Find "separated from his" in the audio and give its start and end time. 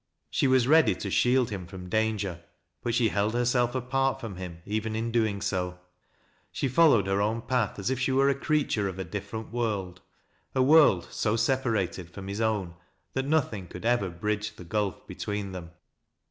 11.35-12.41